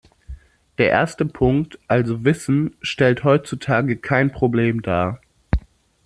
Der 0.79 0.89
erste 0.89 1.27
Punkt 1.27 1.77
also 1.87 2.25
Wissen 2.25 2.75
stellt 2.81 3.23
heutzutage 3.23 3.97
kein 3.97 4.31
Problem 4.31 4.81
dar. 4.81 5.21